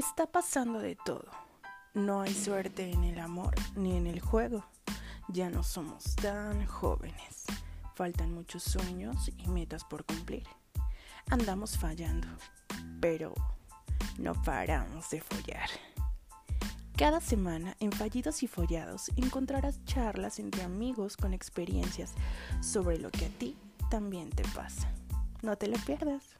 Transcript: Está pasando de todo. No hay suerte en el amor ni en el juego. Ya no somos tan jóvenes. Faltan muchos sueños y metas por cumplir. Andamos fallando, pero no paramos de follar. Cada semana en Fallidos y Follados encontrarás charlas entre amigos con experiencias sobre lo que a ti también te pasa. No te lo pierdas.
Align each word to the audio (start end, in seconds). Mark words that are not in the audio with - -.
Está 0.00 0.24
pasando 0.24 0.78
de 0.78 0.96
todo. 0.96 1.26
No 1.92 2.22
hay 2.22 2.32
suerte 2.32 2.90
en 2.90 3.04
el 3.04 3.18
amor 3.18 3.54
ni 3.76 3.98
en 3.98 4.06
el 4.06 4.18
juego. 4.18 4.64
Ya 5.28 5.50
no 5.50 5.62
somos 5.62 6.16
tan 6.16 6.64
jóvenes. 6.64 7.44
Faltan 7.96 8.32
muchos 8.32 8.62
sueños 8.62 9.30
y 9.36 9.46
metas 9.48 9.84
por 9.84 10.06
cumplir. 10.06 10.46
Andamos 11.28 11.76
fallando, 11.76 12.26
pero 12.98 13.34
no 14.16 14.32
paramos 14.42 15.10
de 15.10 15.20
follar. 15.20 15.68
Cada 16.96 17.20
semana 17.20 17.76
en 17.78 17.92
Fallidos 17.92 18.42
y 18.42 18.46
Follados 18.46 19.10
encontrarás 19.16 19.84
charlas 19.84 20.38
entre 20.38 20.62
amigos 20.62 21.18
con 21.18 21.34
experiencias 21.34 22.14
sobre 22.62 22.96
lo 22.96 23.10
que 23.10 23.26
a 23.26 23.28
ti 23.28 23.54
también 23.90 24.30
te 24.30 24.44
pasa. 24.54 24.90
No 25.42 25.56
te 25.56 25.68
lo 25.68 25.76
pierdas. 25.76 26.38